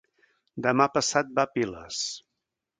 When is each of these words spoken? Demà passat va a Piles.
Demà 0.67 0.87
passat 0.95 1.31
va 1.41 1.45
a 1.45 1.53
Piles. 1.59 2.03